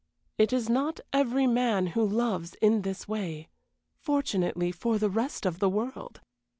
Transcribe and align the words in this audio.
It 0.39 0.51
is 0.51 0.67
not 0.67 0.99
every 1.13 1.45
man 1.45 1.85
who 1.93 2.03
loves 2.03 2.55
in 2.55 2.81
this 2.81 3.07
way 3.07 3.49
fortunately 3.99 4.71
for 4.71 4.97
the 4.97 5.11
rest 5.11 5.45
of 5.45 5.59
the 5.59 5.69
world! 5.69 6.21